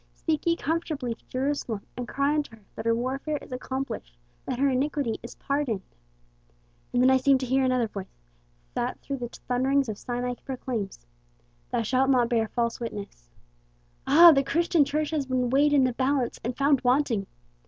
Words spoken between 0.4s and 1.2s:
ye comfortably